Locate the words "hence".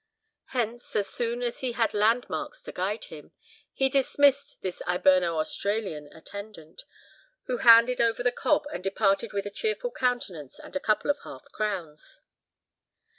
0.47-0.95